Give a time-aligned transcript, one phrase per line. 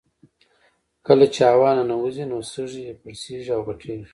[1.05, 4.07] کله چې هوا ننوځي نو سږي پړسیږي او غټیږي